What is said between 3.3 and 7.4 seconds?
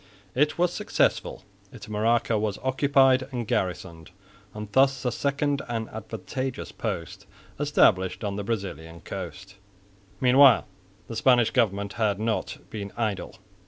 and garrisoned, and thus a second and advantageous post